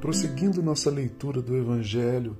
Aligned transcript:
Prosseguindo 0.00 0.62
nossa 0.62 0.90
leitura 0.90 1.42
do 1.42 1.54
Evangelho, 1.54 2.34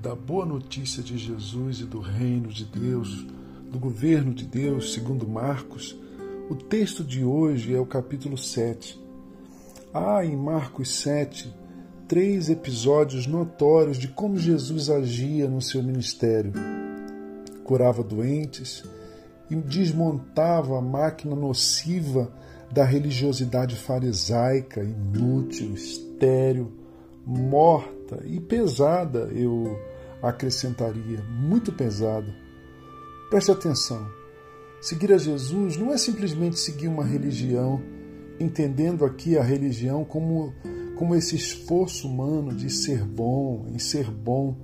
da 0.00 0.14
boa 0.14 0.46
notícia 0.46 1.02
de 1.02 1.18
Jesus 1.18 1.80
e 1.80 1.84
do 1.84 1.98
reino 1.98 2.46
de 2.46 2.64
Deus, 2.64 3.26
do 3.68 3.80
governo 3.80 4.32
de 4.32 4.46
Deus, 4.46 4.92
segundo 4.92 5.26
Marcos, 5.26 5.98
o 6.48 6.54
texto 6.54 7.02
de 7.02 7.24
hoje 7.24 7.74
é 7.74 7.80
o 7.80 7.84
capítulo 7.84 8.38
7. 8.38 8.96
Há 9.92 10.24
em 10.24 10.36
Marcos 10.36 11.00
7 11.00 11.52
três 12.06 12.48
episódios 12.48 13.26
notórios 13.26 13.98
de 13.98 14.06
como 14.06 14.38
Jesus 14.38 14.88
agia 14.88 15.48
no 15.48 15.60
seu 15.60 15.82
ministério. 15.82 16.52
Curava 17.64 18.04
doentes 18.04 18.84
e 19.50 19.56
desmontava 19.56 20.78
a 20.78 20.80
máquina 20.80 21.34
nociva 21.34 22.32
da 22.70 22.84
religiosidade 22.84 23.74
farisaica, 23.74 24.80
inútil, 24.80 25.74
estéril, 25.74 26.79
morta 27.38 28.20
e 28.24 28.40
pesada, 28.40 29.30
eu 29.32 29.78
acrescentaria, 30.20 31.22
muito 31.22 31.70
pesada. 31.72 32.26
Preste 33.30 33.52
atenção. 33.52 34.04
Seguir 34.80 35.12
a 35.12 35.18
Jesus 35.18 35.76
não 35.76 35.92
é 35.92 35.98
simplesmente 35.98 36.58
seguir 36.58 36.88
uma 36.88 37.04
religião, 37.04 37.80
entendendo 38.40 39.04
aqui 39.04 39.38
a 39.38 39.42
religião 39.42 40.04
como, 40.04 40.52
como 40.96 41.14
esse 41.14 41.36
esforço 41.36 42.08
humano 42.08 42.52
de 42.52 42.68
ser 42.68 43.04
bom, 43.04 43.66
em 43.68 43.78
ser 43.78 44.10
bom, 44.10 44.56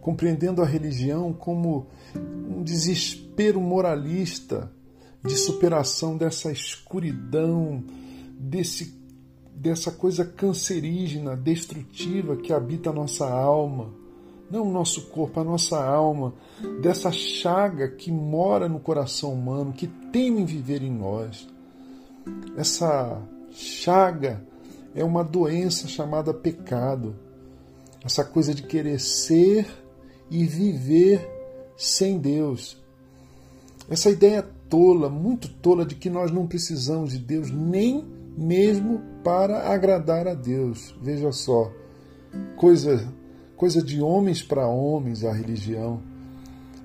compreendendo 0.00 0.62
a 0.62 0.66
religião 0.66 1.32
como 1.32 1.88
um 2.14 2.62
desespero 2.62 3.60
moralista 3.60 4.70
de 5.24 5.36
superação 5.36 6.16
dessa 6.16 6.52
escuridão, 6.52 7.82
desse 8.38 8.96
dessa 9.60 9.90
coisa 9.90 10.24
cancerígena, 10.24 11.36
destrutiva 11.36 12.36
que 12.36 12.52
habita 12.52 12.90
a 12.90 12.92
nossa 12.92 13.28
alma, 13.28 13.90
não 14.50 14.68
o 14.68 14.72
nosso 14.72 15.06
corpo, 15.08 15.40
a 15.40 15.44
nossa 15.44 15.84
alma, 15.84 16.32
dessa 16.80 17.10
chaga 17.10 17.88
que 17.88 18.10
mora 18.10 18.68
no 18.68 18.78
coração 18.78 19.32
humano, 19.32 19.72
que 19.72 19.86
teme 19.86 20.44
viver 20.44 20.82
em 20.82 20.90
nós. 20.90 21.48
Essa 22.56 23.20
chaga 23.50 24.42
é 24.94 25.04
uma 25.04 25.24
doença 25.24 25.88
chamada 25.88 26.32
pecado. 26.32 27.16
Essa 28.04 28.24
coisa 28.24 28.54
de 28.54 28.62
querer 28.62 29.00
ser 29.00 29.66
e 30.30 30.46
viver 30.46 31.28
sem 31.76 32.18
Deus. 32.18 32.80
Essa 33.90 34.08
ideia 34.08 34.48
tola, 34.68 35.08
muito 35.08 35.48
tola, 35.48 35.84
de 35.84 35.94
que 35.94 36.08
nós 36.08 36.30
não 36.30 36.46
precisamos 36.46 37.10
de 37.10 37.18
Deus 37.18 37.50
nem 37.50 38.17
mesmo 38.38 39.02
para 39.24 39.68
agradar 39.72 40.28
a 40.28 40.34
Deus. 40.34 40.94
Veja 41.02 41.32
só, 41.32 41.72
coisa, 42.56 43.12
coisa 43.56 43.82
de 43.82 44.00
homens 44.00 44.42
para 44.42 44.68
homens 44.68 45.24
a 45.24 45.32
religião. 45.32 46.00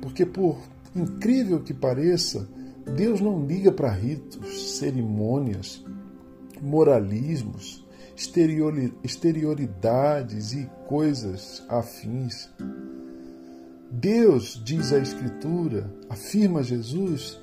Porque, 0.00 0.24
por 0.24 0.58
incrível 0.94 1.60
que 1.60 1.74
pareça, 1.74 2.48
Deus 2.96 3.20
não 3.20 3.44
liga 3.44 3.72
para 3.72 3.90
ritos, 3.90 4.78
cerimônias, 4.78 5.84
moralismos, 6.62 7.84
exterioridades 9.02 10.52
e 10.52 10.70
coisas 10.86 11.64
afins. 11.68 12.48
Deus, 13.90 14.62
diz 14.64 14.92
a 14.92 14.98
Escritura, 14.98 15.92
afirma 16.08 16.62
Jesus, 16.62 17.40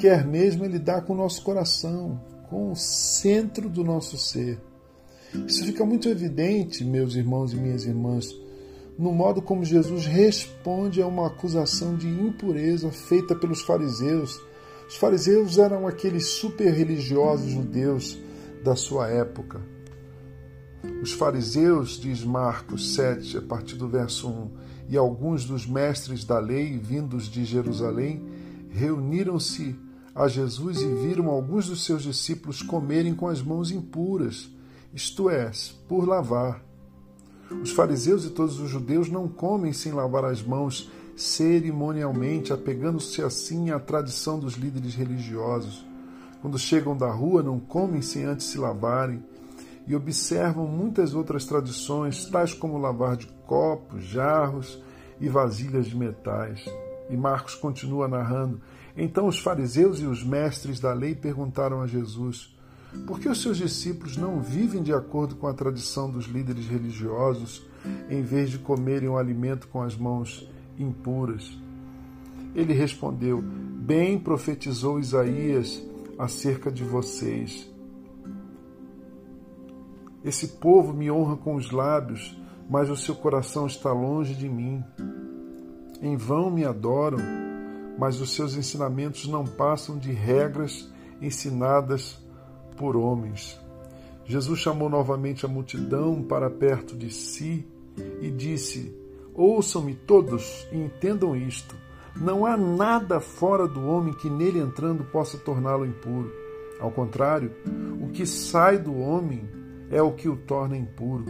quer 0.00 0.26
mesmo 0.26 0.64
Ele 0.64 0.80
com 1.02 1.12
o 1.12 1.16
nosso 1.16 1.44
coração, 1.44 2.20
com 2.48 2.70
o 2.70 2.76
centro 2.76 3.68
do 3.68 3.84
nosso 3.84 4.16
ser. 4.16 4.60
Isso 5.46 5.64
fica 5.64 5.84
muito 5.84 6.08
evidente, 6.08 6.84
meus 6.84 7.14
irmãos 7.14 7.52
e 7.52 7.56
minhas 7.56 7.84
irmãs, 7.84 8.28
no 8.98 9.12
modo 9.12 9.42
como 9.42 9.64
Jesus 9.64 10.06
responde 10.06 11.02
a 11.02 11.06
uma 11.06 11.26
acusação 11.26 11.96
de 11.96 12.08
impureza 12.08 12.90
feita 12.90 13.34
pelos 13.34 13.60
fariseus. 13.62 14.40
Os 14.88 14.96
fariseus 14.96 15.58
eram 15.58 15.86
aqueles 15.86 16.26
super 16.28 16.72
religiosos 16.72 17.50
judeus 17.50 18.18
da 18.64 18.74
sua 18.74 19.08
época. 19.08 19.60
Os 21.02 21.12
fariseus, 21.12 21.98
diz 22.00 22.24
Marcos 22.24 22.94
7, 22.94 23.38
a 23.38 23.42
partir 23.42 23.76
do 23.76 23.88
verso 23.88 24.28
1, 24.28 24.50
e 24.88 24.96
alguns 24.96 25.44
dos 25.44 25.66
mestres 25.66 26.24
da 26.24 26.38
lei, 26.38 26.78
vindos 26.78 27.28
de 27.28 27.44
Jerusalém, 27.44 28.24
reuniram-se 28.70 29.76
a 30.16 30.28
Jesus 30.28 30.80
e 30.80 30.86
viram 30.86 31.28
alguns 31.28 31.68
dos 31.68 31.84
seus 31.84 32.02
discípulos 32.02 32.62
comerem 32.62 33.14
com 33.14 33.28
as 33.28 33.42
mãos 33.42 33.70
impuras, 33.70 34.50
isto 34.94 35.28
é, 35.28 35.50
por 35.86 36.08
lavar. 36.08 36.64
Os 37.62 37.70
fariseus 37.70 38.24
e 38.24 38.30
todos 38.30 38.58
os 38.58 38.70
judeus 38.70 39.10
não 39.10 39.28
comem 39.28 39.74
sem 39.74 39.92
lavar 39.92 40.24
as 40.24 40.42
mãos 40.42 40.90
cerimonialmente, 41.14 42.50
apegando-se 42.50 43.22
assim 43.22 43.70
à 43.70 43.78
tradição 43.78 44.38
dos 44.38 44.54
líderes 44.54 44.94
religiosos. 44.94 45.84
Quando 46.40 46.58
chegam 46.58 46.96
da 46.96 47.10
rua, 47.10 47.42
não 47.42 47.60
comem 47.60 48.00
sem 48.00 48.24
antes 48.24 48.46
se 48.46 48.56
lavarem 48.56 49.22
e 49.86 49.94
observam 49.94 50.66
muitas 50.66 51.14
outras 51.14 51.44
tradições, 51.44 52.24
tais 52.24 52.54
como 52.54 52.78
lavar 52.78 53.16
de 53.16 53.26
copos, 53.46 54.02
jarros 54.02 54.82
e 55.20 55.28
vasilhas 55.28 55.86
de 55.86 55.96
metais. 55.96 56.64
E 57.08 57.16
Marcos 57.16 57.54
continua 57.54 58.08
narrando: 58.08 58.60
então 58.96 59.26
os 59.26 59.38
fariseus 59.38 60.00
e 60.00 60.06
os 60.06 60.24
mestres 60.24 60.80
da 60.80 60.92
lei 60.92 61.14
perguntaram 61.14 61.82
a 61.82 61.86
Jesus: 61.86 62.56
Por 63.06 63.20
que 63.20 63.28
os 63.28 63.42
seus 63.42 63.58
discípulos 63.58 64.16
não 64.16 64.40
vivem 64.40 64.82
de 64.82 64.92
acordo 64.92 65.36
com 65.36 65.46
a 65.46 65.54
tradição 65.54 66.10
dos 66.10 66.24
líderes 66.24 66.66
religiosos, 66.66 67.66
em 68.08 68.22
vez 68.22 68.50
de 68.50 68.58
comerem 68.58 69.08
o 69.08 69.18
alimento 69.18 69.68
com 69.68 69.82
as 69.82 69.94
mãos 69.96 70.48
impuras? 70.78 71.56
Ele 72.54 72.72
respondeu: 72.72 73.42
Bem 73.42 74.18
profetizou 74.18 74.98
Isaías 74.98 75.82
acerca 76.18 76.72
de 76.72 76.82
vocês. 76.82 77.70
Esse 80.24 80.48
povo 80.48 80.94
me 80.94 81.10
honra 81.10 81.36
com 81.36 81.54
os 81.54 81.70
lábios, 81.70 82.36
mas 82.68 82.88
o 82.88 82.96
seu 82.96 83.14
coração 83.14 83.66
está 83.66 83.92
longe 83.92 84.34
de 84.34 84.48
mim. 84.48 84.82
Em 86.02 86.16
vão 86.16 86.50
me 86.50 86.64
adoram 86.64 87.18
mas 87.98 88.20
os 88.20 88.34
seus 88.34 88.56
ensinamentos 88.56 89.26
não 89.26 89.44
passam 89.44 89.98
de 89.98 90.12
regras 90.12 90.90
ensinadas 91.20 92.18
por 92.76 92.96
homens. 92.96 93.58
Jesus 94.24 94.58
chamou 94.58 94.88
novamente 94.88 95.46
a 95.46 95.48
multidão 95.48 96.22
para 96.22 96.50
perto 96.50 96.96
de 96.96 97.10
si 97.10 97.66
e 98.20 98.30
disse: 98.30 98.94
Ouçam-me 99.34 99.94
todos 99.94 100.66
e 100.72 100.76
entendam 100.76 101.34
isto. 101.34 101.74
Não 102.14 102.44
há 102.44 102.56
nada 102.56 103.20
fora 103.20 103.68
do 103.68 103.86
homem 103.86 104.12
que 104.14 104.28
nele 104.28 104.58
entrando 104.58 105.04
possa 105.04 105.38
torná-lo 105.38 105.86
impuro. 105.86 106.32
Ao 106.80 106.90
contrário, 106.90 107.52
o 108.02 108.08
que 108.08 108.26
sai 108.26 108.78
do 108.78 108.98
homem 108.98 109.48
é 109.90 110.02
o 110.02 110.12
que 110.12 110.28
o 110.28 110.36
torna 110.36 110.76
impuro. 110.76 111.24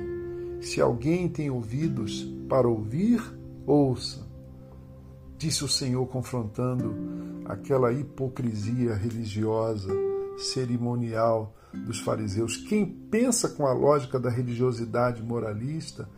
Se 0.61 0.81
alguém 0.81 1.29
tem 1.29 1.51
ouvidos 1.51 2.25
para 2.49 2.67
ouvir, 2.67 3.21
ouça 3.67 4.26
disse 5.39 5.65
o 5.65 5.69
Senhor, 5.69 6.07
confrontando 6.07 6.95
aquela 7.45 7.93
hipocrisia 7.93 8.95
religiosa, 8.95 9.93
cerimonial 10.39 11.55
dos 11.73 12.01
fariseus. 12.01 12.57
Quem 12.57 12.87
pensa 12.87 13.49
com 13.51 13.67
a 13.67 13.73
lógica 13.73 14.19
da 14.19 14.31
religiosidade 14.31 15.23
moralista 15.23 16.09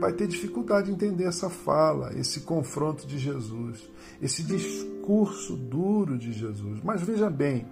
vai 0.00 0.12
ter 0.12 0.26
dificuldade 0.26 0.88
de 0.88 0.92
entender 0.92 1.24
essa 1.24 1.48
fala, 1.48 2.12
esse 2.14 2.40
confronto 2.40 3.06
de 3.06 3.18
Jesus, 3.18 3.88
esse 4.20 4.42
discurso 4.42 5.56
duro 5.56 6.18
de 6.18 6.32
Jesus. 6.32 6.80
Mas 6.82 7.00
veja 7.00 7.30
bem, 7.30 7.66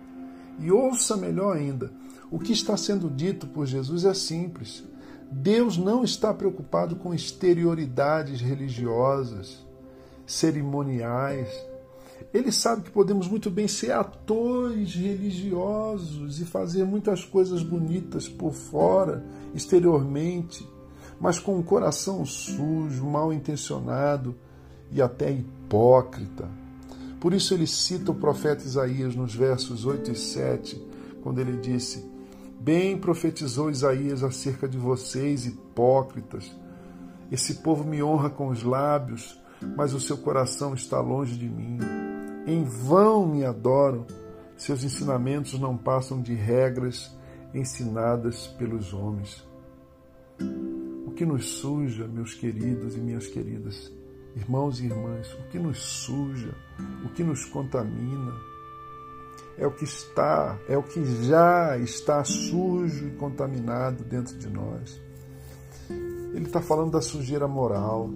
e 0.58 0.70
ouça 0.70 1.16
melhor 1.16 1.56
ainda, 1.56 1.92
o 2.30 2.38
que 2.38 2.52
está 2.52 2.76
sendo 2.76 3.10
dito 3.10 3.46
por 3.48 3.66
Jesus 3.66 4.04
é 4.04 4.14
simples. 4.14 4.84
Deus 5.30 5.76
não 5.76 6.04
está 6.04 6.32
preocupado 6.32 6.96
com 6.96 7.12
exterioridades 7.12 8.40
religiosas 8.40 9.65
cerimoniais. 10.26 11.48
Ele 12.34 12.50
sabe 12.50 12.82
que 12.82 12.90
podemos 12.90 13.28
muito 13.28 13.50
bem 13.50 13.68
ser 13.68 13.92
atores 13.92 14.94
religiosos 14.94 16.40
e 16.40 16.44
fazer 16.44 16.84
muitas 16.84 17.24
coisas 17.24 17.62
bonitas 17.62 18.28
por 18.28 18.52
fora, 18.52 19.24
exteriormente, 19.54 20.68
mas 21.20 21.38
com 21.38 21.56
um 21.56 21.62
coração 21.62 22.24
sujo, 22.26 23.06
mal 23.06 23.32
intencionado 23.32 24.34
e 24.90 25.00
até 25.00 25.30
hipócrita. 25.30 26.48
Por 27.20 27.32
isso 27.32 27.54
ele 27.54 27.66
cita 27.66 28.12
o 28.12 28.14
profeta 28.14 28.64
Isaías 28.64 29.14
nos 29.14 29.34
versos 29.34 29.84
8 29.84 30.12
e 30.12 30.14
7, 30.14 30.86
quando 31.22 31.40
ele 31.40 31.56
disse: 31.56 32.04
Bem 32.60 32.98
profetizou 32.98 33.70
Isaías 33.70 34.22
acerca 34.22 34.68
de 34.68 34.76
vocês, 34.76 35.46
hipócritas. 35.46 36.50
Esse 37.30 37.54
povo 37.54 37.84
me 37.84 38.02
honra 38.02 38.30
com 38.30 38.48
os 38.48 38.62
lábios, 38.62 39.40
mas 39.76 39.94
o 39.94 40.00
seu 40.00 40.18
coração 40.18 40.74
está 40.74 41.00
longe 41.00 41.36
de 41.36 41.48
mim. 41.48 41.78
Em 42.46 42.64
vão 42.64 43.26
me 43.26 43.44
adoram, 43.44 44.06
seus 44.56 44.84
ensinamentos 44.84 45.58
não 45.58 45.76
passam 45.76 46.20
de 46.20 46.34
regras 46.34 47.16
ensinadas 47.54 48.46
pelos 48.58 48.92
homens. 48.92 49.46
que 51.16 51.24
nos 51.24 51.46
suja, 51.46 52.06
meus 52.06 52.34
queridos 52.34 52.94
e 52.94 53.00
minhas 53.00 53.26
queridas, 53.26 53.90
irmãos 54.36 54.80
e 54.80 54.84
irmãs, 54.84 55.32
o 55.32 55.48
que 55.48 55.58
nos 55.58 55.78
suja, 55.78 56.54
o 57.04 57.08
que 57.08 57.24
nos 57.24 57.46
contamina, 57.46 58.34
é 59.56 59.66
o 59.66 59.70
que 59.70 59.84
está, 59.84 60.58
é 60.68 60.76
o 60.76 60.82
que 60.82 61.02
já 61.24 61.78
está 61.78 62.22
sujo 62.22 63.08
e 63.08 63.12
contaminado 63.12 64.04
dentro 64.04 64.36
de 64.36 64.48
nós. 64.48 65.00
Ele 65.88 66.44
está 66.44 66.60
falando 66.60 66.92
da 66.92 67.00
sujeira 67.00 67.48
moral, 67.48 68.10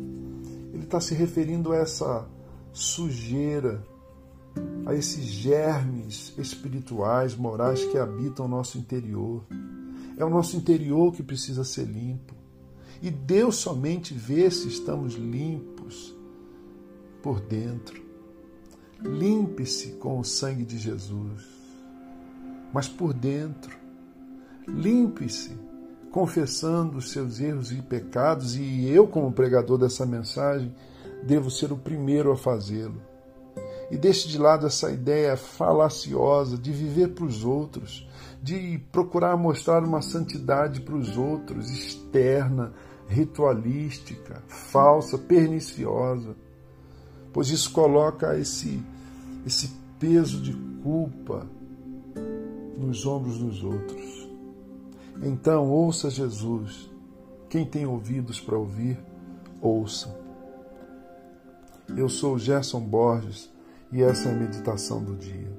ele 0.73 0.85
está 0.85 1.01
se 1.01 1.15
referindo 1.15 1.73
a 1.73 1.77
essa 1.77 2.29
sujeira, 2.73 3.85
a 4.87 4.95
esses 4.95 5.25
germes 5.25 6.33
espirituais, 6.39 7.35
morais 7.37 7.85
que 7.85 7.99
habitam 7.99 8.47
o 8.47 8.49
nosso 8.49 8.79
interior. 8.79 9.45
É 10.17 10.25
o 10.25 10.31
nosso 10.31 10.57
interior 10.57 11.13
que 11.13 11.23
precisa 11.23 11.65
ser 11.65 11.87
limpo. 11.87 12.35
E 13.03 13.11
Deus 13.11 13.57
somente 13.57 14.13
vê 14.13 14.51
se 14.51 14.69
estamos 14.69 15.15
limpos 15.15 16.15
por 17.23 17.41
dentro. 17.41 18.03
Limpe-se 19.01 19.93
com 19.93 20.19
o 20.19 20.25
sangue 20.25 20.65
de 20.65 20.79
Jesus. 20.79 21.49
Mas 22.73 22.87
por 22.87 23.15
dentro, 23.15 23.75
limpe-se 24.69 25.57
confessando 26.11 26.99
os 26.99 27.11
seus 27.11 27.41
erros 27.41 27.71
e 27.71 27.81
pecados, 27.83 28.57
e 28.57 28.89
eu, 28.89 29.07
como 29.07 29.33
pregador 29.33 29.79
dessa 29.79 30.05
mensagem, 30.05 30.75
devo 31.23 31.51
ser 31.51 31.73
o 31.73 31.77
primeiro 31.77 32.33
a 32.33 32.37
fazê-lo. 32.37 33.01
E 33.91 33.97
deixe 33.97 34.29
de 34.29 34.39
lado 34.39 34.67
essa 34.67 34.91
ideia 34.91 35.37
falaciosa 35.37 36.57
de 36.57 36.73
viver 36.73 37.09
para 37.09 37.25
os 37.25 37.45
outros, 37.45 38.09
de 38.43 38.79
procurar 38.93 39.37
mostrar 39.37 39.83
uma 39.83 40.01
santidade 40.01 40.81
para 40.81 40.95
os 40.95 41.17
outros, 41.17 41.71
externa, 41.71 42.73
ritualística, 43.09 44.43
falsa, 44.47 45.19
perniciosa, 45.19 46.37
pois 47.33 47.51
isso 47.51 47.73
coloca 47.73 48.39
esse, 48.39 48.81
esse 49.45 49.69
peso 49.99 50.41
de 50.41 50.53
culpa 50.83 51.47
nos 52.79 53.05
ombros 53.05 53.39
dos 53.39 53.63
outros. 53.65 54.20
Então, 55.23 55.69
ouça 55.71 56.09
Jesus. 56.09 56.91
Quem 57.49 57.65
tem 57.65 57.85
ouvidos 57.85 58.41
para 58.41 58.57
ouvir, 58.57 58.99
ouça. 59.61 60.19
Eu 61.97 62.09
sou 62.09 62.39
Gerson 62.39 62.81
Borges 62.81 63.51
e 63.93 64.03
essa 64.03 64.29
é 64.29 64.33
a 64.33 64.37
meditação 64.37 65.03
do 65.03 65.17
dia. 65.17 65.51